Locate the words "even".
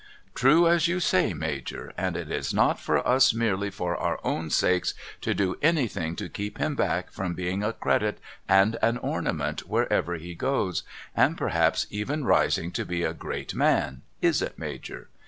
11.91-12.25